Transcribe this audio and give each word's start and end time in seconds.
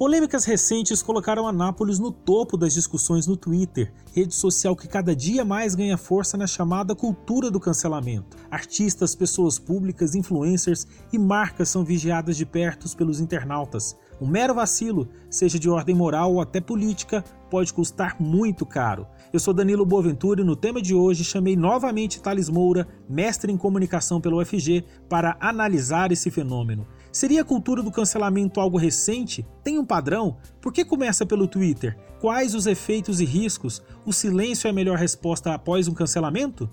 Polêmicas 0.00 0.46
recentes 0.46 1.02
colocaram 1.02 1.46
Anápolis 1.46 1.98
no 1.98 2.10
topo 2.10 2.56
das 2.56 2.72
discussões 2.72 3.26
no 3.26 3.36
Twitter, 3.36 3.92
rede 4.14 4.34
social 4.34 4.74
que 4.74 4.88
cada 4.88 5.14
dia 5.14 5.44
mais 5.44 5.74
ganha 5.74 5.98
força 5.98 6.38
na 6.38 6.46
chamada 6.46 6.94
cultura 6.94 7.50
do 7.50 7.60
cancelamento. 7.60 8.34
Artistas, 8.50 9.14
pessoas 9.14 9.58
públicas, 9.58 10.14
influencers 10.14 10.86
e 11.12 11.18
marcas 11.18 11.68
são 11.68 11.84
vigiadas 11.84 12.38
de 12.38 12.46
perto 12.46 12.96
pelos 12.96 13.20
internautas. 13.20 13.94
Um 14.18 14.26
mero 14.26 14.54
vacilo, 14.54 15.06
seja 15.28 15.58
de 15.58 15.68
ordem 15.68 15.94
moral 15.94 16.32
ou 16.32 16.40
até 16.40 16.62
política, 16.62 17.22
pode 17.50 17.70
custar 17.74 18.16
muito 18.18 18.64
caro. 18.64 19.06
Eu 19.30 19.38
sou 19.38 19.52
Danilo 19.52 19.84
Boaventura 19.84 20.40
e 20.40 20.44
no 20.44 20.56
tema 20.56 20.80
de 20.80 20.94
hoje 20.94 21.24
chamei 21.24 21.56
novamente 21.56 22.22
Thales 22.22 22.48
Moura, 22.48 22.88
mestre 23.06 23.52
em 23.52 23.56
comunicação 23.58 24.18
pelo 24.18 24.40
UFG, 24.40 24.82
para 25.10 25.36
analisar 25.40 26.10
esse 26.10 26.30
fenômeno. 26.30 26.86
Seria 27.12 27.42
a 27.42 27.44
cultura 27.44 27.82
do 27.82 27.90
cancelamento 27.90 28.60
algo 28.60 28.78
recente? 28.78 29.44
Tem 29.64 29.78
um 29.80 29.84
padrão? 29.84 30.38
Por 30.62 30.72
que 30.72 30.84
começa 30.84 31.26
pelo 31.26 31.48
Twitter? 31.48 31.98
Quais 32.20 32.54
os 32.54 32.68
efeitos 32.68 33.20
e 33.20 33.24
riscos? 33.24 33.84
O 34.06 34.12
silêncio 34.12 34.68
é 34.68 34.70
a 34.70 34.74
melhor 34.74 34.96
resposta 34.96 35.52
após 35.52 35.88
um 35.88 35.94
cancelamento? 35.94 36.70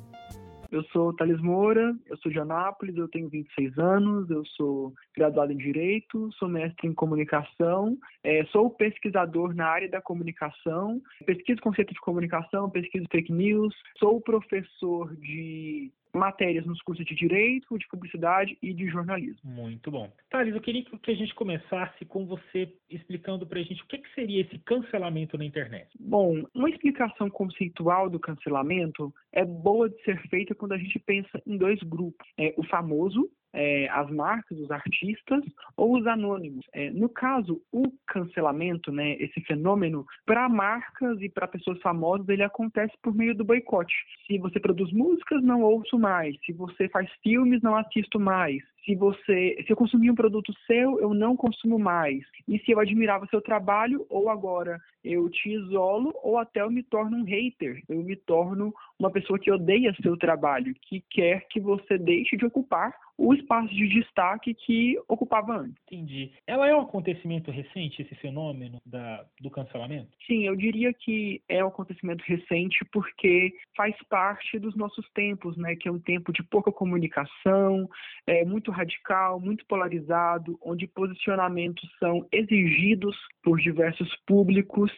Eu 0.70 0.84
sou 0.92 1.14
Thales 1.16 1.42
Moura, 1.42 1.96
eu 2.06 2.18
sou 2.18 2.32
de 2.32 2.40
Anápolis, 2.40 2.96
eu 2.98 3.08
tenho 3.08 3.30
26 3.30 3.80
anos, 3.80 4.30
eu 4.30 4.46
sou 4.46 4.94
graduado 5.16 5.54
em 5.54 5.58
Direito, 5.58 6.30
sou 6.34 6.50
mestre 6.50 6.88
em 6.88 6.94
Comunicação, 6.94 7.98
é, 8.24 8.46
sou 8.48 8.70
pesquisador 8.70 9.56
na 9.56 9.66
área 9.66 9.90
da 9.90 10.02
comunicação, 10.02 11.02
pesquiso 11.26 11.62
conceito 11.62 11.94
de 11.94 12.02
comunicação, 12.02 12.70
pesquiso 12.70 13.08
fake 13.10 13.32
news, 13.32 13.74
sou 13.98 14.20
professor 14.20 15.16
de 15.16 15.92
matérias 16.18 16.66
nos 16.66 16.82
cursos 16.82 17.06
de 17.06 17.16
Direito, 17.16 17.78
de 17.78 17.88
Publicidade 17.88 18.58
e 18.62 18.74
de 18.74 18.88
Jornalismo. 18.88 19.50
Muito 19.50 19.92
bom. 19.92 20.12
Thales, 20.30 20.54
eu 20.54 20.62
queria 20.62 20.84
que 20.84 21.12
a 21.12 21.16
gente 21.16 21.34
começasse 21.36 22.06
com 22.06 22.26
você 22.26 22.74
explicando 22.90 23.46
para 23.46 23.60
a 23.60 23.64
gente 23.64 23.82
o 23.82 23.88
que, 23.88 23.98
que 23.98 24.14
seria 24.14 24.42
esse 24.42 24.58
cancelamento 24.60 25.38
na 25.38 25.46
internet. 25.46 25.90
Bom, 26.00 26.44
uma 26.54 26.70
explicação 26.70 27.30
conceitual 27.30 28.10
do 28.10 28.20
cancelamento 28.20 29.14
é 29.32 29.46
boa 29.46 29.90
de 29.90 30.02
ser 30.04 30.22
feita 30.30 30.56
quando 30.56 30.74
a 30.74 30.78
gente 30.78 31.00
pensa 31.00 31.42
em 31.46 31.58
dois 31.58 31.80
grupos. 31.82 32.28
É, 32.38 32.54
o 32.58 32.64
famoso 32.64 33.30
é, 33.54 33.88
as 33.90 34.10
marcas, 34.10 34.58
os 34.60 34.72
artistas 34.72 35.44
ou 35.76 35.98
os 35.98 36.08
anônimos. 36.08 36.66
É, 36.74 36.90
no 36.92 37.10
caso, 37.10 37.62
o 37.72 37.92
cancelamento, 38.06 38.92
né, 38.92 39.14
esse 39.20 39.42
fenômeno, 39.42 40.06
para 40.26 40.48
marcas 40.50 41.22
e 41.22 41.30
para 41.30 41.48
pessoas 41.48 41.80
famosas, 41.82 42.28
ele 42.30 42.44
acontece 42.44 42.94
por 43.02 43.14
meio 43.14 43.36
do 43.36 43.46
boicote. 43.46 43.96
Se 44.26 44.38
você 44.38 44.60
produz 44.60 44.92
músicas, 44.92 45.44
não 45.44 45.62
ouço 45.62 45.98
mais. 45.98 46.36
Se 46.46 46.54
você 46.54 46.88
faz 46.90 47.10
filmes, 47.24 47.62
não 47.62 47.76
assisto 47.76 48.20
mais 48.20 48.64
se 48.88 48.96
você, 48.96 49.62
se 49.66 49.74
eu 49.74 49.76
consumir 49.76 50.10
um 50.10 50.16
produto 50.16 50.54
seu, 50.66 50.98
eu 51.02 51.14
não 51.14 51.36
consumo 51.36 51.78
mais. 51.78 52.24
E 52.48 52.58
se 52.60 52.72
eu 52.72 52.80
admirava 52.80 53.28
seu 53.28 53.42
trabalho, 53.42 54.06
ou 54.10 54.30
agora 54.30 54.80
eu 55.04 55.30
te 55.30 55.50
isolo, 55.50 56.14
ou 56.24 56.38
até 56.38 56.62
eu 56.62 56.72
me 56.72 56.82
torno 56.82 57.18
um 57.18 57.24
hater. 57.24 57.84
Eu 57.90 58.02
me 58.02 58.16
torno 58.16 58.74
uma 58.98 59.12
pessoa 59.12 59.38
que 59.38 59.52
odeia 59.52 59.94
seu 60.02 60.16
trabalho, 60.16 60.74
que 60.82 61.04
quer 61.10 61.46
que 61.50 61.60
você 61.60 61.98
deixe 61.98 62.38
de 62.38 62.46
ocupar 62.46 62.94
o 63.18 63.34
espaço 63.34 63.74
de 63.74 63.88
destaque 63.88 64.54
que 64.54 64.98
ocupava 65.08 65.58
antes. 65.58 65.82
Entendi. 65.88 66.32
Ela 66.46 66.68
é 66.68 66.76
um 66.76 66.82
acontecimento 66.82 67.50
recente, 67.50 68.02
esse 68.02 68.16
fenômeno 68.16 68.80
da, 68.86 69.26
do 69.42 69.50
cancelamento? 69.50 70.10
Sim, 70.26 70.46
eu 70.46 70.56
diria 70.56 70.94
que 70.94 71.42
é 71.50 71.64
um 71.64 71.70
acontecimento 71.70 72.24
recente 72.26 72.86
porque 72.92 73.54
faz 73.76 73.96
parte 74.10 74.60
dos 74.60 74.76
nossos 74.76 75.10
tempos, 75.12 75.58
né? 75.58 75.76
Que 75.76 75.90
é 75.90 75.92
um 75.92 76.00
tempo 76.00 76.32
de 76.32 76.44
pouca 76.44 76.72
comunicação, 76.72 77.90
é 78.28 78.46
muito 78.46 78.72
radical, 78.72 79.40
muito 79.40 79.66
polarizado, 79.66 80.58
onde 80.62 80.88
posicionamentos 80.88 81.90
são 82.00 82.28
exigidos 82.32 83.16
por 83.42 83.60
diversos 83.60 84.16
públicos. 84.28 84.92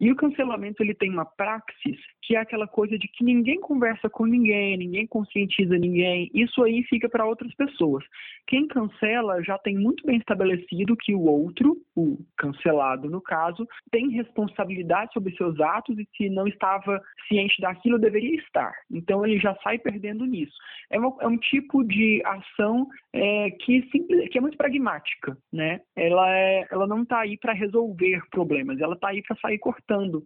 E 0.00 0.12
o 0.12 0.16
cancelamento 0.16 0.82
ele 0.82 0.94
tem 0.94 1.10
uma 1.10 1.24
praxis 1.24 1.98
que 2.26 2.34
é 2.34 2.40
aquela 2.40 2.66
coisa 2.66 2.98
de 2.98 3.06
que 3.06 3.22
ninguém 3.22 3.60
conversa 3.60 4.08
com 4.08 4.24
ninguém, 4.24 4.78
ninguém 4.78 5.06
conscientiza 5.06 5.76
ninguém. 5.76 6.30
Isso 6.32 6.62
aí 6.62 6.82
fica 6.84 7.08
para 7.08 7.26
outras 7.26 7.54
pessoas. 7.54 8.02
Quem 8.46 8.66
cancela 8.66 9.42
já 9.42 9.58
tem 9.58 9.76
muito 9.76 10.06
bem 10.06 10.16
estabelecido 10.16 10.96
que 10.96 11.14
o 11.14 11.20
outro, 11.20 11.76
o 11.94 12.18
cancelado 12.36 13.10
no 13.10 13.20
caso, 13.20 13.66
tem 13.90 14.08
responsabilidade 14.10 15.12
sobre 15.12 15.36
seus 15.36 15.60
atos 15.60 15.98
e 15.98 16.08
se 16.16 16.30
não 16.30 16.46
estava 16.46 17.00
ciente 17.28 17.60
daquilo 17.60 17.98
deveria 17.98 18.36
estar. 18.36 18.72
Então 18.90 19.24
ele 19.26 19.38
já 19.38 19.54
sai 19.56 19.78
perdendo 19.78 20.24
nisso. 20.24 20.54
É, 20.90 20.98
uma, 20.98 21.14
é 21.20 21.26
um 21.26 21.36
tipo 21.36 21.84
de 21.84 22.22
ação 22.24 22.88
é, 23.12 23.50
que, 23.50 23.82
simples, 23.90 24.28
que 24.30 24.38
é 24.38 24.40
muito 24.40 24.56
pragmática, 24.56 25.36
né? 25.52 25.80
Ela, 25.94 26.30
é, 26.30 26.66
ela 26.70 26.86
não 26.86 27.02
está 27.02 27.20
aí 27.20 27.36
para 27.36 27.52
resolver 27.52 28.22
problemas, 28.30 28.80
ela 28.80 28.94
está 28.94 29.08
aí 29.08 29.22
para 29.22 29.36
sair 29.36 29.58
cortando 29.58 30.22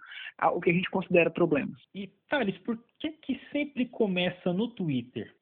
o 0.52 0.60
que 0.60 0.70
a 0.70 0.72
gente 0.72 0.90
considera 0.90 1.30
problemas. 1.30 1.78
E, 1.94 2.08
Thales, 2.28 2.56
por 2.58 2.78
que, 2.98 3.10
que 3.12 3.40
sempre 3.50 3.86
começa 3.86 4.52
no 4.52 4.68
Twitter? 4.68 5.34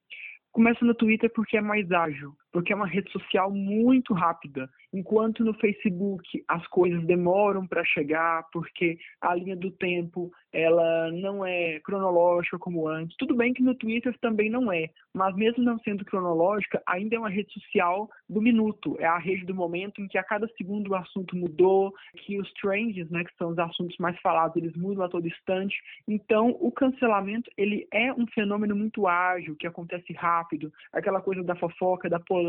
Começa 0.51 0.83
no 0.83 0.95
Twitter 0.95 1.31
porque 1.33 1.57
é 1.57 1.61
mais 1.61 1.91
ágil, 1.91 2.35
porque 2.51 2.73
é 2.73 2.75
uma 2.75 2.87
rede 2.87 3.11
social 3.11 3.51
muito 3.51 4.13
rápida. 4.13 4.69
Enquanto 4.93 5.43
no 5.43 5.53
Facebook 5.55 6.43
as 6.47 6.65
coisas 6.67 7.05
demoram 7.05 7.67
para 7.67 7.83
chegar, 7.83 8.45
porque 8.51 8.97
a 9.21 9.35
linha 9.35 9.55
do 9.55 9.71
tempo 9.71 10.31
ela 10.51 11.11
não 11.11 11.45
é 11.45 11.79
cronológica 11.81 12.57
como 12.57 12.87
antes. 12.87 13.15
Tudo 13.17 13.35
bem 13.35 13.53
que 13.53 13.61
no 13.61 13.75
Twitter 13.75 14.17
também 14.19 14.49
não 14.49 14.71
é, 14.71 14.89
mas 15.13 15.35
mesmo 15.35 15.63
não 15.63 15.77
sendo 15.79 16.05
cronológica, 16.05 16.81
ainda 16.87 17.15
é 17.15 17.19
uma 17.19 17.29
rede 17.29 17.53
social 17.53 18.09
do 18.29 18.41
minuto. 18.41 18.95
É 18.99 19.05
a 19.05 19.17
rede 19.17 19.45
do 19.45 19.53
momento 19.53 20.01
em 20.01 20.07
que 20.07 20.17
a 20.17 20.23
cada 20.23 20.47
segundo 20.57 20.91
o 20.91 20.95
assunto 20.95 21.35
mudou, 21.35 21.93
que 22.15 22.39
os 22.39 22.51
trends, 22.53 23.09
né, 23.11 23.23
que 23.23 23.35
são 23.37 23.49
os 23.49 23.59
assuntos 23.59 23.95
mais 23.99 24.19
falados, 24.21 24.55
eles 24.55 24.75
mudam 24.75 25.05
a 25.05 25.09
todo 25.09 25.27
instante. 25.27 25.75
Então, 26.07 26.55
o 26.59 26.71
cancelamento 26.71 27.51
ele 27.57 27.87
é 27.91 28.11
um 28.13 28.25
fenômeno 28.27 28.75
muito 28.75 29.05
ágil, 29.07 29.55
que 29.55 29.67
acontece 29.67 30.13
rápido, 30.13 30.71
aquela 30.91 31.21
coisa 31.21 31.43
da 31.43 31.55
fofoca, 31.55 32.09
da 32.09 32.19
polêmica. 32.19 32.46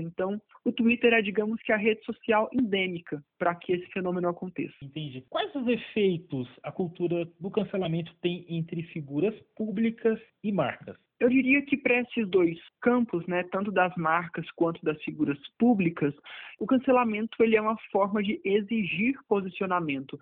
Então, 0.00 0.40
o 0.64 0.72
Twitter 0.72 1.12
é, 1.12 1.22
digamos 1.22 1.60
que 1.62 1.72
a 1.72 1.76
rede 1.76 2.04
social 2.04 2.48
endêmica 2.52 3.22
para 3.38 3.54
que 3.54 3.72
esse 3.72 3.86
fenômeno 3.92 4.28
aconteça. 4.28 4.74
Entendi. 4.82 5.24
Quais 5.28 5.54
os 5.54 5.66
efeitos 5.66 6.48
a 6.62 6.72
cultura 6.72 7.26
do 7.40 7.50
cancelamento 7.50 8.14
tem 8.20 8.44
entre 8.48 8.82
figuras 8.84 9.34
públicas 9.56 10.18
e 10.42 10.52
marcas? 10.52 10.96
Eu 11.20 11.28
diria 11.28 11.62
que 11.62 11.76
para 11.76 12.00
esses 12.00 12.28
dois 12.28 12.56
campos, 12.80 13.26
né, 13.26 13.42
tanto 13.50 13.72
das 13.72 13.94
marcas 13.96 14.48
quanto 14.52 14.84
das 14.84 15.02
figuras 15.02 15.38
públicas, 15.58 16.14
o 16.58 16.66
cancelamento 16.66 17.42
ele 17.42 17.56
é 17.56 17.60
uma 17.60 17.76
forma 17.90 18.22
de 18.22 18.40
exigir 18.44 19.18
posicionamento. 19.28 20.18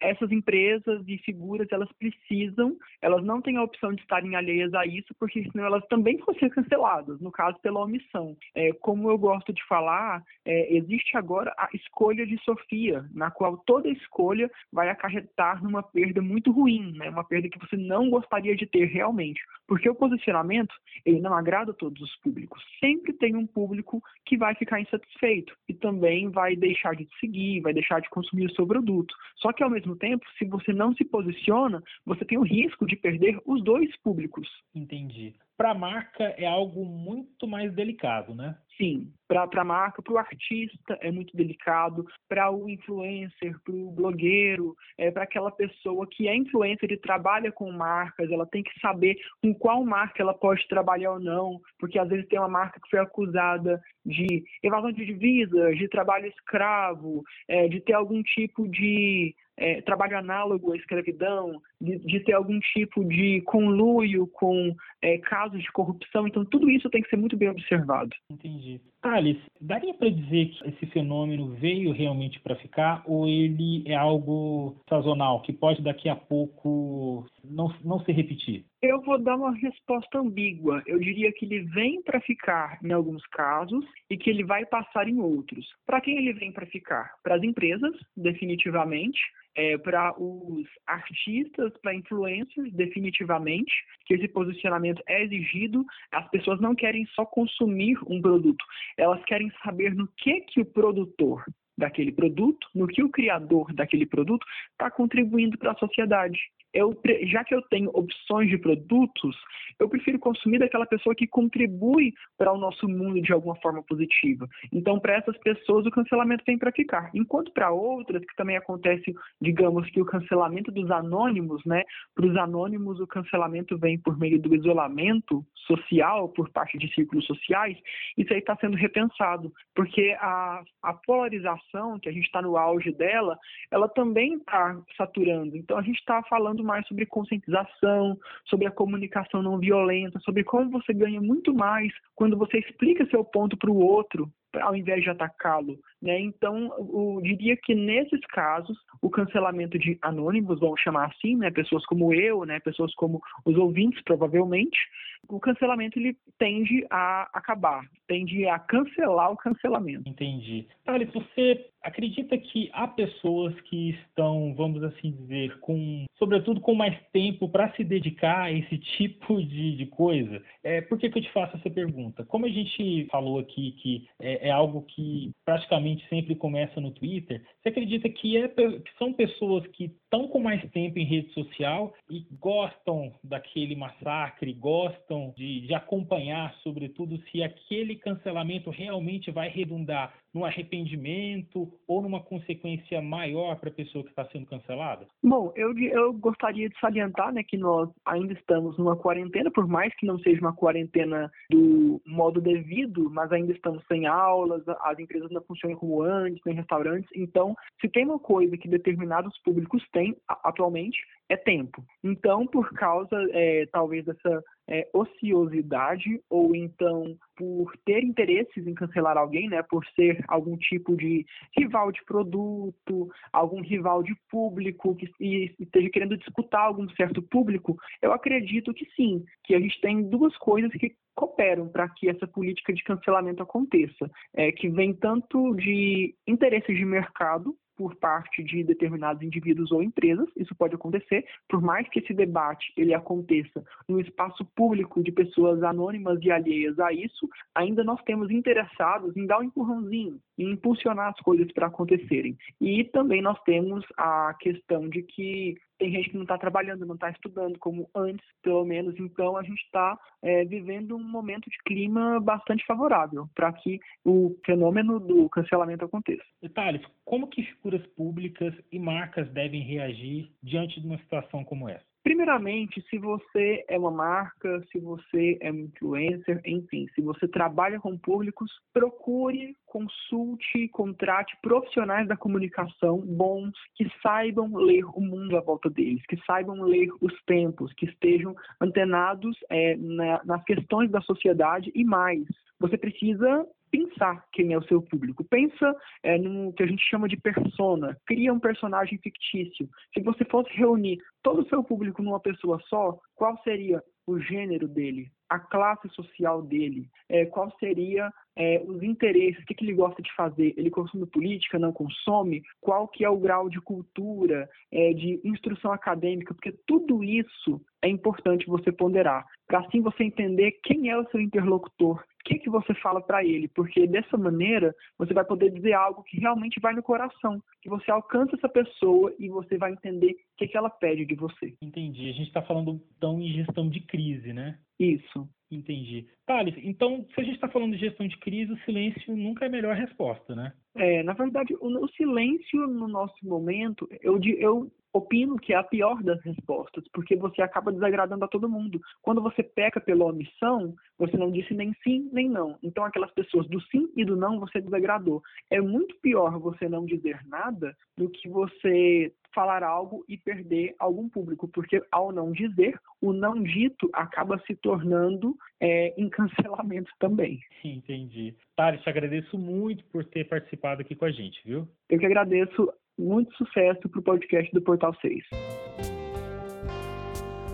Essas 0.00 0.32
empresas 0.32 1.02
e 1.06 1.18
figuras 1.18 1.68
elas 1.70 1.90
precisam, 1.92 2.76
elas 3.02 3.22
não 3.24 3.42
têm 3.42 3.58
a 3.58 3.62
opção 3.62 3.92
de 3.92 4.00
estarem 4.00 4.36
alheias 4.36 4.72
a 4.74 4.86
isso, 4.86 5.14
porque 5.18 5.48
senão 5.50 5.64
elas 5.64 5.86
também 5.88 6.16
vão 6.18 6.34
ser 6.34 6.50
canceladas, 6.50 7.20
no 7.20 7.30
caso 7.30 7.58
pela 7.60 7.80
omissão. 7.80 8.36
É, 8.54 8.72
como 8.72 9.10
eu 9.10 9.18
gosto 9.18 9.52
de 9.52 9.64
falar, 9.66 10.22
é, 10.44 10.74
existe 10.76 11.16
agora 11.16 11.54
a 11.58 11.68
escolha 11.74 12.26
de 12.26 12.38
Sofia, 12.42 13.04
na 13.12 13.30
qual 13.30 13.58
toda 13.58 13.88
escolha 13.88 14.50
vai 14.72 14.88
acarretar 14.88 15.62
numa 15.62 15.82
perda 15.82 16.22
muito 16.22 16.50
ruim, 16.50 16.92
né, 16.96 17.10
uma 17.10 17.24
perda 17.24 17.48
que 17.48 17.58
você 17.58 17.76
não 17.76 18.08
gostaria 18.08 18.56
de 18.56 18.66
ter 18.66 18.86
realmente, 18.86 19.40
porque 19.68 19.88
o 19.88 19.94
posicionamento 19.94 20.74
ele 21.04 21.20
não 21.20 21.34
agrada 21.34 21.70
a 21.70 21.74
todos 21.74 22.00
os 22.00 22.16
públicos. 22.16 22.60
Sempre 22.80 23.12
tem 23.12 23.36
um 23.36 23.46
público 23.46 24.02
que 24.24 24.36
vai 24.36 24.54
ficar 24.54 24.80
insatisfeito 24.80 25.54
e 25.68 25.74
também 25.74 26.30
vai 26.30 26.56
deixar 26.56 26.96
de 26.96 27.04
te 27.04 27.18
seguir, 27.20 27.60
vai 27.60 27.74
deixar 27.74 28.00
de 28.00 28.08
consumir 28.08 28.46
o 28.46 28.54
seu 28.54 28.66
produto. 28.66 29.14
Só 29.36 29.52
que 29.52 29.62
ao 29.62 29.70
mesmo 29.70 29.94
tempo, 29.94 30.24
se 30.38 30.46
você 30.46 30.72
não 30.72 30.94
se 30.94 31.04
posiciona, 31.04 31.82
você 32.04 32.24
tem 32.24 32.38
o 32.38 32.42
risco 32.42 32.86
de 32.86 32.96
perder 32.96 33.38
os 33.44 33.62
dois 33.62 33.94
públicos. 33.98 34.48
Entendi 34.74 35.34
para 35.58 35.72
a 35.72 35.74
marca 35.74 36.22
é 36.38 36.46
algo 36.46 36.84
muito 36.84 37.48
mais 37.48 37.74
delicado, 37.74 38.32
né? 38.32 38.56
Sim, 38.78 39.12
para 39.26 39.42
a 39.60 39.64
marca, 39.64 40.00
para 40.00 40.14
o 40.14 40.18
artista 40.18 40.96
é 41.00 41.10
muito 41.10 41.36
delicado, 41.36 42.06
para 42.28 42.48
o 42.50 42.68
influencer, 42.70 43.58
para 43.64 43.74
o 43.74 43.90
blogueiro, 43.90 44.76
é, 44.96 45.10
para 45.10 45.24
aquela 45.24 45.50
pessoa 45.50 46.06
que 46.08 46.28
é 46.28 46.36
influencer 46.36 46.92
e 46.92 46.96
trabalha 46.96 47.50
com 47.50 47.72
marcas, 47.72 48.30
ela 48.30 48.46
tem 48.46 48.62
que 48.62 48.70
saber 48.80 49.16
com 49.42 49.52
qual 49.52 49.84
marca 49.84 50.22
ela 50.22 50.32
pode 50.32 50.66
trabalhar 50.68 51.12
ou 51.12 51.20
não, 51.20 51.60
porque 51.78 51.98
às 51.98 52.08
vezes 52.08 52.28
tem 52.28 52.38
uma 52.38 52.48
marca 52.48 52.80
que 52.80 52.88
foi 52.88 53.00
acusada 53.00 53.80
de 54.06 54.44
evasão 54.62 54.92
de 54.92 55.04
divisas, 55.04 55.76
de 55.76 55.88
trabalho 55.88 56.26
escravo, 56.26 57.24
é, 57.48 57.66
de 57.66 57.80
ter 57.80 57.94
algum 57.94 58.22
tipo 58.22 58.68
de 58.68 59.34
é, 59.58 59.82
trabalho 59.82 60.16
análogo 60.16 60.72
à 60.72 60.76
escravidão, 60.76 61.60
de, 61.80 61.98
de, 61.98 62.20
ter 62.20 62.32
algum 62.32 62.58
tipo 62.60 63.04
de 63.04 63.42
conluio 63.42 64.26
com 64.28 64.74
é, 65.02 65.18
casos 65.18 65.60
de 65.60 65.70
corrupção. 65.72 66.26
Então, 66.26 66.44
tudo 66.44 66.70
isso 66.70 66.88
tem 66.88 67.02
que 67.02 67.10
ser 67.10 67.16
muito 67.16 67.36
bem 67.36 67.48
observado. 67.48 68.14
Entendi. 68.30 68.67
Entendi. 68.68 68.80
Thales, 69.00 69.36
daria 69.60 69.94
para 69.94 70.10
dizer 70.10 70.46
que 70.46 70.68
esse 70.68 70.86
fenômeno 70.86 71.54
veio 71.54 71.92
realmente 71.92 72.40
para 72.40 72.56
ficar 72.56 73.02
ou 73.06 73.28
ele 73.28 73.84
é 73.86 73.94
algo 73.94 74.76
sazonal, 74.88 75.40
que 75.42 75.52
pode 75.52 75.80
daqui 75.82 76.08
a 76.08 76.16
pouco 76.16 77.24
não, 77.44 77.72
não 77.84 78.00
se 78.00 78.10
repetir? 78.10 78.64
Eu 78.82 79.00
vou 79.02 79.18
dar 79.18 79.36
uma 79.36 79.54
resposta 79.54 80.18
ambígua. 80.18 80.82
Eu 80.86 80.98
diria 80.98 81.32
que 81.32 81.44
ele 81.44 81.60
vem 81.60 82.02
para 82.02 82.20
ficar 82.20 82.78
em 82.82 82.92
alguns 82.92 83.24
casos 83.28 83.84
e 84.10 84.16
que 84.16 84.30
ele 84.30 84.44
vai 84.44 84.66
passar 84.66 85.08
em 85.08 85.20
outros. 85.20 85.66
Para 85.86 86.00
quem 86.00 86.16
ele 86.16 86.32
vem 86.32 86.52
para 86.52 86.66
ficar? 86.66 87.12
Para 87.22 87.36
as 87.36 87.42
empresas, 87.42 87.94
definitivamente. 88.16 89.20
É, 89.60 89.76
para 89.76 90.14
os 90.16 90.64
artistas, 90.86 91.72
para 91.82 91.92
influencers, 91.92 92.72
definitivamente, 92.74 93.72
que 94.06 94.14
esse 94.14 94.28
posicionamento 94.28 95.02
é 95.08 95.24
exigido. 95.24 95.84
As 96.12 96.30
pessoas 96.30 96.60
não 96.60 96.76
querem 96.76 97.04
só 97.06 97.26
consumir 97.26 97.98
um 98.06 98.22
produto, 98.22 98.64
elas 98.96 99.20
querem 99.24 99.50
saber 99.64 99.96
no 99.96 100.06
que 100.16 100.42
que 100.42 100.60
o 100.60 100.64
produtor 100.64 101.44
daquele 101.78 102.12
produto, 102.12 102.66
no 102.74 102.86
que 102.86 103.02
o 103.02 103.08
criador 103.08 103.72
daquele 103.72 104.04
produto 104.04 104.44
está 104.72 104.90
contribuindo 104.90 105.56
para 105.56 105.72
a 105.72 105.76
sociedade 105.76 106.38
eu, 106.72 106.98
já 107.24 107.44
que 107.44 107.54
eu 107.54 107.62
tenho 107.62 107.90
opções 107.94 108.48
de 108.48 108.58
produtos, 108.58 109.36
eu 109.78 109.88
prefiro 109.88 110.18
consumir 110.18 110.58
daquela 110.58 110.86
pessoa 110.86 111.14
que 111.14 111.26
contribui 111.26 112.12
para 112.36 112.52
o 112.52 112.58
nosso 112.58 112.88
mundo 112.88 113.20
de 113.20 113.32
alguma 113.32 113.56
forma 113.56 113.82
positiva. 113.82 114.46
Então, 114.72 114.98
para 114.98 115.14
essas 115.14 115.36
pessoas, 115.38 115.86
o 115.86 115.90
cancelamento 115.90 116.44
vem 116.46 116.58
para 116.58 116.72
ficar. 116.72 117.10
Enquanto 117.14 117.52
para 117.52 117.70
outras, 117.70 118.22
que 118.24 118.36
também 118.36 118.56
acontece, 118.56 119.14
digamos 119.40 119.88
que 119.90 120.00
o 120.00 120.04
cancelamento 120.04 120.70
dos 120.70 120.90
anônimos, 120.90 121.64
né? 121.64 121.84
Para 122.14 122.26
os 122.26 122.36
anônimos, 122.36 123.00
o 123.00 123.06
cancelamento 123.06 123.78
vem 123.78 123.98
por 123.98 124.18
meio 124.18 124.40
do 124.40 124.54
isolamento 124.54 125.44
social 125.54 126.28
por 126.30 126.50
parte 126.50 126.76
de 126.76 126.92
círculos 126.94 127.24
sociais. 127.26 127.76
Isso 128.16 128.32
aí 128.32 128.40
está 128.40 128.56
sendo 128.56 128.76
repensado, 128.76 129.52
porque 129.74 130.16
a, 130.20 130.62
a 130.82 130.94
polarização, 130.94 131.58
que 132.00 132.08
a 132.08 132.12
gente 132.12 132.24
está 132.24 132.40
no 132.40 132.56
auge 132.56 132.92
dela, 132.92 133.38
ela 133.70 133.88
também 133.88 134.34
está 134.34 134.80
saturando. 134.96 135.56
Então, 135.56 135.76
a 135.76 135.82
gente 135.82 135.98
está 135.98 136.22
falando 136.24 136.64
mais 136.64 136.86
sobre 136.86 137.06
conscientização, 137.06 138.18
sobre 138.46 138.66
a 138.66 138.70
comunicação 138.70 139.42
não 139.42 139.58
violenta, 139.58 140.18
sobre 140.20 140.44
como 140.44 140.70
você 140.70 140.92
ganha 140.92 141.20
muito 141.20 141.54
mais 141.54 141.92
quando 142.14 142.36
você 142.36 142.58
explica 142.58 143.06
seu 143.06 143.24
ponto 143.24 143.56
para 143.56 143.70
o 143.70 143.78
outro, 143.78 144.30
ao 144.60 144.74
invés 144.74 145.02
de 145.02 145.10
atacá-lo. 145.10 145.78
Né? 146.00 146.18
Então, 146.20 146.72
eu 146.78 147.20
diria 147.22 147.56
que 147.56 147.74
nesses 147.74 148.20
casos, 148.28 148.76
o 149.02 149.10
cancelamento 149.10 149.78
de 149.78 149.98
anônimos, 150.00 150.60
vamos 150.60 150.80
chamar 150.80 151.06
assim, 151.06 151.36
né? 151.36 151.50
pessoas 151.50 151.84
como 151.86 152.12
eu, 152.14 152.44
né? 152.44 152.58
pessoas 152.60 152.94
como 152.94 153.20
os 153.44 153.56
ouvintes, 153.56 154.02
provavelmente, 154.02 154.78
o 155.28 155.38
cancelamento 155.38 155.98
ele 155.98 156.16
tende 156.38 156.86
a 156.90 157.28
acabar, 157.32 157.82
tende 158.06 158.46
a 158.46 158.58
cancelar 158.58 159.30
o 159.30 159.36
cancelamento. 159.36 160.08
Entendi. 160.08 160.66
Thales, 160.84 161.12
você 161.12 161.66
acredita 161.82 162.36
que 162.36 162.70
há 162.72 162.86
pessoas 162.88 163.58
que 163.62 163.90
estão, 163.90 164.54
vamos 164.54 164.82
assim 164.82 165.12
dizer, 165.12 165.58
com, 165.60 166.04
sobretudo 166.18 166.60
com 166.60 166.74
mais 166.74 166.98
tempo 167.12 167.48
para 167.48 167.72
se 167.74 167.84
dedicar 167.84 168.44
a 168.44 168.52
esse 168.52 168.78
tipo 168.96 169.42
de, 169.42 169.76
de 169.76 169.86
coisa? 169.86 170.42
É, 170.62 170.80
por 170.80 170.98
que, 170.98 171.10
que 171.10 171.18
eu 171.18 171.22
te 171.22 171.32
faço 171.32 171.56
essa 171.56 171.70
pergunta? 171.70 172.24
Como 172.24 172.46
a 172.46 172.48
gente 172.48 173.06
falou 173.10 173.38
aqui 173.38 173.72
que 173.72 174.08
é, 174.20 174.48
é 174.48 174.50
algo 174.50 174.82
que 174.82 175.30
praticamente 175.44 176.06
sempre 176.08 176.34
começa 176.34 176.80
no 176.80 176.90
Twitter, 176.90 177.42
você 177.62 177.68
acredita 177.68 178.08
que, 178.08 178.36
é, 178.36 178.48
que 178.48 178.96
são 178.98 179.12
pessoas 179.12 179.66
que 179.68 179.84
estão 179.84 180.28
com 180.28 180.40
mais 180.40 180.62
tempo 180.70 180.98
em 180.98 181.04
rede 181.04 181.32
social 181.32 181.94
e 182.10 182.26
gostam 182.38 183.12
daquele 183.22 183.76
massacre, 183.76 184.52
gostam 184.52 185.17
de, 185.36 185.66
de 185.66 185.74
acompanhar, 185.74 186.54
sobretudo, 186.62 187.20
se 187.30 187.42
aquele 187.42 187.96
cancelamento 187.96 188.70
realmente 188.70 189.30
vai 189.30 189.48
redundar 189.48 190.14
no 190.38 190.44
arrependimento 190.44 191.68
ou 191.86 192.00
numa 192.00 192.22
consequência 192.22 193.02
maior 193.02 193.56
para 193.56 193.70
a 193.70 193.72
pessoa 193.72 194.04
que 194.04 194.10
está 194.10 194.24
sendo 194.26 194.46
cancelada? 194.46 195.04
Bom, 195.22 195.52
eu, 195.56 195.76
eu 195.76 196.12
gostaria 196.12 196.68
de 196.68 196.78
salientar 196.78 197.32
né, 197.32 197.42
que 197.42 197.56
nós 197.56 197.90
ainda 198.06 198.32
estamos 198.32 198.78
numa 198.78 198.96
quarentena, 198.96 199.50
por 199.50 199.66
mais 199.66 199.92
que 199.96 200.06
não 200.06 200.16
seja 200.20 200.40
uma 200.40 200.54
quarentena 200.54 201.28
do 201.50 202.00
modo 202.06 202.40
devido, 202.40 203.10
mas 203.10 203.32
ainda 203.32 203.52
estamos 203.52 203.84
sem 203.88 204.06
aulas, 204.06 204.62
as 204.68 204.98
empresas 204.98 205.30
não 205.32 205.42
funcionam 205.42 205.76
como 205.76 206.02
antes, 206.02 206.40
nem 206.46 206.54
restaurantes. 206.54 207.10
Então, 207.16 207.56
se 207.80 207.88
tem 207.88 208.04
uma 208.04 208.20
coisa 208.20 208.56
que 208.56 208.68
determinados 208.68 209.36
públicos 209.42 209.82
têm 209.92 210.16
atualmente, 210.28 210.98
é 211.28 211.36
tempo. 211.36 211.82
Então, 212.04 212.46
por 212.46 212.72
causa, 212.74 213.16
é, 213.32 213.66
talvez, 213.72 214.04
dessa 214.04 214.42
é, 214.68 214.88
ociosidade 214.92 216.20
ou 216.30 216.54
então 216.54 217.16
por 217.38 217.72
ter 217.86 218.02
interesses 218.02 218.66
em 218.66 218.74
cancelar 218.74 219.16
alguém, 219.16 219.48
né, 219.48 219.62
por 219.62 219.86
ser 219.94 220.24
algum 220.26 220.56
tipo 220.56 220.96
de 220.96 221.24
rival 221.56 221.92
de 221.92 222.04
produto, 222.04 223.08
algum 223.32 223.62
rival 223.62 224.02
de 224.02 224.12
público 224.28 224.96
que 224.96 225.08
e 225.20 225.54
esteja 225.60 225.88
querendo 225.90 226.16
disputar 226.16 226.62
algum 226.62 226.88
certo 226.90 227.22
público, 227.22 227.78
eu 228.02 228.12
acredito 228.12 228.74
que 228.74 228.84
sim, 228.96 229.24
que 229.44 229.54
a 229.54 229.60
gente 229.60 229.80
tem 229.80 230.02
duas 230.02 230.36
coisas 230.38 230.72
que 230.72 230.96
cooperam 231.14 231.68
para 231.68 231.88
que 231.88 232.08
essa 232.08 232.26
política 232.26 232.72
de 232.72 232.82
cancelamento 232.82 233.42
aconteça, 233.42 234.10
é, 234.34 234.50
que 234.50 234.68
vem 234.68 234.92
tanto 234.92 235.54
de 235.54 236.14
interesses 236.26 236.76
de 236.76 236.84
mercado 236.84 237.56
por 237.78 237.94
parte 237.94 238.42
de 238.42 238.64
determinados 238.64 239.22
indivíduos 239.22 239.70
ou 239.70 239.80
empresas, 239.80 240.28
isso 240.36 240.52
pode 240.56 240.74
acontecer, 240.74 241.24
por 241.48 241.62
mais 241.62 241.88
que 241.88 242.00
esse 242.00 242.12
debate 242.12 242.72
ele 242.76 242.92
aconteça 242.92 243.64
no 243.88 244.00
espaço 244.00 244.44
público 244.56 245.00
de 245.00 245.12
pessoas 245.12 245.62
anônimas 245.62 246.18
e 246.22 246.30
alheias 246.32 246.76
a 246.80 246.92
isso, 246.92 247.28
ainda 247.54 247.84
nós 247.84 248.02
temos 248.02 248.32
interessados 248.32 249.16
em 249.16 249.26
dar 249.26 249.38
um 249.38 249.44
empurrãozinho, 249.44 250.20
em 250.38 250.52
impulsionar 250.52 251.08
as 251.08 251.20
coisas 251.20 251.50
para 251.52 251.66
acontecerem. 251.66 252.36
E 252.60 252.84
também 252.84 253.20
nós 253.20 253.38
temos 253.42 253.84
a 253.96 254.34
questão 254.40 254.88
de 254.88 255.02
que 255.02 255.56
tem 255.78 255.92
gente 255.92 256.10
que 256.10 256.16
não 256.16 256.22
está 256.22 256.36
trabalhando, 256.36 256.84
não 256.84 256.96
está 256.96 257.10
estudando 257.10 257.58
como 257.58 257.88
antes, 257.94 258.26
pelo 258.42 258.64
menos. 258.64 258.94
Então, 258.98 259.36
a 259.36 259.42
gente 259.42 259.62
está 259.62 259.96
é, 260.22 260.44
vivendo 260.44 260.96
um 260.96 261.02
momento 261.02 261.48
de 261.48 261.56
clima 261.64 262.20
bastante 262.20 262.64
favorável 262.66 263.28
para 263.34 263.52
que 263.52 263.78
o 264.04 264.36
fenômeno 264.44 264.98
do 264.98 265.28
cancelamento 265.28 265.84
aconteça. 265.84 266.24
Detalhes, 266.42 266.82
como 267.04 267.28
que 267.28 267.44
figuras 267.44 267.86
públicas 267.88 268.52
e 268.72 268.78
marcas 268.78 269.30
devem 269.30 269.62
reagir 269.62 270.30
diante 270.42 270.80
de 270.80 270.86
uma 270.86 270.98
situação 270.98 271.44
como 271.44 271.68
essa? 271.68 271.86
Primeiramente, 272.02 272.82
se 272.88 272.96
você 272.96 273.64
é 273.68 273.78
uma 273.78 273.90
marca, 273.90 274.62
se 274.72 274.78
você 274.78 275.36
é 275.40 275.52
um 275.52 275.58
influencer, 275.60 276.40
enfim, 276.44 276.86
se 276.94 277.02
você 277.02 277.28
trabalha 277.28 277.78
com 277.80 277.98
públicos, 277.98 278.50
procure, 278.72 279.54
consulte, 279.66 280.68
contrate 280.68 281.36
profissionais 281.42 282.08
da 282.08 282.16
comunicação 282.16 282.98
bons 283.00 283.52
que 283.74 283.86
saibam 284.02 284.54
ler 284.56 284.84
o 284.84 285.00
mundo 285.00 285.36
à 285.36 285.40
volta 285.40 285.68
deles, 285.68 286.02
que 286.06 286.16
saibam 286.24 286.62
ler 286.62 286.88
os 287.00 287.12
tempos, 287.24 287.72
que 287.74 287.86
estejam 287.86 288.34
antenados 288.60 289.36
é, 289.50 289.76
na, 289.76 290.22
nas 290.24 290.42
questões 290.44 290.90
da 290.90 291.00
sociedade 291.02 291.70
e 291.74 291.84
mais. 291.84 292.24
Você 292.60 292.78
precisa 292.78 293.46
pensar 293.70 294.24
quem 294.32 294.52
é 294.52 294.58
o 294.58 294.64
seu 294.64 294.82
público. 294.82 295.24
Pensa 295.24 295.74
é, 296.02 296.18
no 296.18 296.52
que 296.52 296.62
a 296.62 296.66
gente 296.66 296.82
chama 296.88 297.08
de 297.08 297.16
persona. 297.16 297.96
Cria 298.06 298.32
um 298.32 298.40
personagem 298.40 298.98
fictício. 298.98 299.68
Se 299.94 300.02
você 300.02 300.24
fosse 300.24 300.50
reunir 300.52 300.98
todo 301.22 301.42
o 301.42 301.48
seu 301.48 301.62
público 301.62 302.02
numa 302.02 302.20
pessoa 302.20 302.60
só, 302.68 302.98
qual 303.14 303.36
seria 303.42 303.82
o 304.08 304.18
gênero 304.18 304.66
dele, 304.66 305.10
a 305.28 305.38
classe 305.38 305.86
social 305.90 306.40
dele, 306.40 306.88
é, 307.10 307.26
qual 307.26 307.54
seria 307.60 308.10
é, 308.34 308.62
os 308.66 308.82
interesses, 308.82 309.42
o 309.42 309.46
que, 309.46 309.54
que, 309.54 309.64
ele 309.66 309.74
gosta 309.74 310.00
de 310.00 310.10
fazer, 310.14 310.54
ele 310.56 310.70
consome 310.70 311.04
política, 311.06 311.58
não 311.58 311.72
consome, 311.72 312.42
qual 312.58 312.88
que 312.88 313.04
é 313.04 313.10
o 313.10 313.18
grau 313.18 313.50
de 313.50 313.60
cultura, 313.60 314.48
é, 314.72 314.94
de 314.94 315.20
instrução 315.22 315.72
acadêmica, 315.72 316.32
porque 316.32 316.56
tudo 316.66 317.04
isso 317.04 317.60
é 317.82 317.88
importante 317.88 318.46
você 318.46 318.72
ponderar, 318.72 319.26
para 319.46 319.60
assim 319.60 319.82
você 319.82 320.04
entender 320.04 320.52
quem 320.62 320.88
é 320.88 320.96
o 320.96 321.06
seu 321.10 321.20
interlocutor, 321.20 322.02
que, 322.28 322.38
que 322.38 322.50
você 322.50 322.74
fala 322.74 323.00
para 323.00 323.24
ele, 323.24 323.48
porque 323.48 323.86
dessa 323.86 324.18
maneira 324.18 324.74
você 324.98 325.14
vai 325.14 325.24
poder 325.24 325.50
dizer 325.50 325.72
algo 325.72 326.02
que 326.02 326.20
realmente 326.20 326.60
vai 326.60 326.74
no 326.74 326.82
coração, 326.82 327.42
que 327.62 327.70
você 327.70 327.90
alcança 327.90 328.36
essa 328.36 328.48
pessoa 328.48 329.14
e 329.18 329.28
você 329.28 329.56
vai 329.56 329.72
entender 329.72 330.12
o 330.12 330.16
que, 330.36 330.48
que 330.48 330.56
ela 330.56 330.68
pede 330.68 331.06
de 331.06 331.14
você. 331.14 331.54
Entendi. 331.62 332.10
A 332.10 332.12
gente 332.12 332.28
está 332.28 332.42
falando 332.42 332.80
então 332.96 333.20
em 333.20 333.32
gestão 333.32 333.68
de 333.70 333.80
crise, 333.80 334.32
né? 334.32 334.58
Isso. 334.78 335.28
Entendi. 335.50 336.06
Thales, 336.26 336.54
então, 336.58 337.06
se 337.14 337.20
a 337.20 337.24
gente 337.24 337.36
está 337.36 337.48
falando 337.48 337.72
de 337.72 337.78
gestão 337.78 338.06
de 338.06 338.18
crise, 338.18 338.52
o 338.52 338.58
silêncio 338.64 339.16
nunca 339.16 339.46
é 339.46 339.48
a 339.48 339.50
melhor 339.50 339.74
resposta, 339.74 340.34
né? 340.34 340.52
É, 340.76 341.02
na 341.02 341.14
verdade, 341.14 341.54
o, 341.58 341.84
o 341.84 341.88
silêncio 341.88 342.66
no 342.66 342.86
nosso 342.86 343.16
momento, 343.26 343.88
eu, 344.02 344.20
eu 344.22 344.70
opino 344.92 345.36
que 345.36 345.52
é 345.52 345.56
a 345.56 345.62
pior 345.62 346.02
das 346.02 346.20
respostas, 346.22 346.84
porque 346.92 347.16
você 347.16 347.42
acaba 347.42 347.72
desagradando 347.72 348.24
a 348.24 348.28
todo 348.28 348.48
mundo. 348.48 348.80
Quando 349.02 349.22
você 349.22 349.42
peca 349.42 349.80
pela 349.80 350.06
omissão, 350.06 350.74
você 350.98 351.16
não 351.16 351.30
disse 351.30 351.54
nem 351.54 351.72
sim 351.82 352.08
nem 352.12 352.28
não. 352.28 352.58
Então, 352.62 352.84
aquelas 352.84 353.10
pessoas 353.12 353.46
do 353.48 353.60
sim 353.62 353.90
e 353.96 354.04
do 354.04 354.16
não 354.16 354.40
você 354.40 354.60
desagradou. 354.60 355.22
É 355.50 355.60
muito 355.60 355.96
pior 356.00 356.38
você 356.38 356.68
não 356.68 356.84
dizer 356.84 357.20
nada 357.26 357.76
do 357.96 358.08
que 358.08 358.28
você 358.28 359.12
falar 359.34 359.62
algo 359.62 360.04
e 360.08 360.16
perder 360.16 360.74
algum 360.78 361.08
público, 361.08 361.46
porque 361.48 361.82
ao 361.92 362.10
não 362.10 362.32
dizer, 362.32 362.78
o 363.00 363.12
não 363.12 363.42
dito 363.42 363.88
acaba 363.92 364.38
se 364.46 364.56
tornando 364.56 365.36
é, 365.60 365.94
em 366.00 366.08
cancelamento 366.08 366.90
também. 366.98 367.38
Entendi. 367.62 368.34
Thales, 368.56 368.80
te 368.82 368.88
agradeço 368.88 369.38
muito 369.38 369.84
por 369.86 370.04
ter 370.04 370.24
participado 370.24 370.80
aqui 370.80 370.94
com 370.94 371.04
a 371.04 371.10
gente, 371.10 371.40
viu? 371.44 371.68
Eu 371.88 371.98
que 371.98 372.06
agradeço 372.06 372.72
muito 372.98 373.34
sucesso 373.36 373.88
para 373.88 374.00
o 374.00 374.02
podcast 374.02 374.52
do 374.52 374.60
Portal 374.60 374.94
6. 375.00 375.24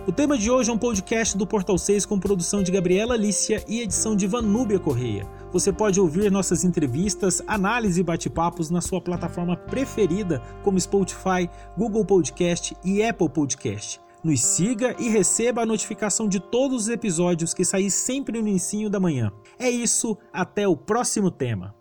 O 0.07 0.11
tema 0.11 0.37
de 0.37 0.51
hoje 0.51 0.69
é 0.69 0.73
um 0.73 0.77
podcast 0.77 1.35
do 1.35 1.47
Portal 1.47 1.79
6 1.79 2.05
com 2.05 2.19
produção 2.19 2.61
de 2.61 2.71
Gabriela 2.71 3.17
Lícia 3.17 3.63
e 3.67 3.81
edição 3.81 4.15
de 4.15 4.27
Vanúbia 4.27 4.79
Correia. 4.79 5.25
Você 5.51 5.73
pode 5.73 5.99
ouvir 5.99 6.31
nossas 6.31 6.63
entrevistas, 6.63 7.43
análise 7.47 8.01
e 8.01 8.03
bate-papos 8.03 8.69
na 8.69 8.81
sua 8.81 9.01
plataforma 9.01 9.57
preferida, 9.57 10.39
como 10.63 10.79
Spotify, 10.79 11.49
Google 11.75 12.05
Podcast 12.05 12.75
e 12.85 13.03
Apple 13.03 13.29
Podcast. 13.29 13.99
Nos 14.23 14.41
siga 14.41 14.95
e 14.99 15.09
receba 15.09 15.63
a 15.63 15.65
notificação 15.65 16.27
de 16.27 16.39
todos 16.39 16.83
os 16.83 16.89
episódios 16.89 17.51
que 17.51 17.65
saem 17.65 17.89
sempre 17.89 18.39
no 18.39 18.47
início 18.47 18.89
da 18.91 18.99
manhã. 18.99 19.31
É 19.57 19.69
isso, 19.71 20.15
até 20.31 20.67
o 20.67 20.77
próximo 20.77 21.31
tema. 21.31 21.73